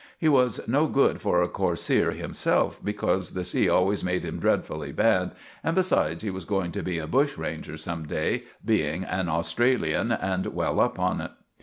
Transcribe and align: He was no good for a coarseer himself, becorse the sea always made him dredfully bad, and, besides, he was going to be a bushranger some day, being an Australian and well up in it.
He 0.17 0.27
was 0.27 0.67
no 0.67 0.87
good 0.87 1.21
for 1.21 1.43
a 1.43 1.47
coarseer 1.47 2.09
himself, 2.09 2.83
becorse 2.83 3.29
the 3.35 3.43
sea 3.43 3.69
always 3.69 4.03
made 4.03 4.25
him 4.25 4.39
dredfully 4.39 4.91
bad, 4.91 5.29
and, 5.63 5.75
besides, 5.75 6.23
he 6.23 6.31
was 6.31 6.43
going 6.43 6.71
to 6.71 6.81
be 6.81 6.97
a 6.97 7.05
bushranger 7.05 7.77
some 7.77 8.07
day, 8.07 8.45
being 8.65 9.03
an 9.03 9.29
Australian 9.29 10.11
and 10.11 10.47
well 10.55 10.79
up 10.79 10.97
in 10.97 11.21
it. 11.21 11.31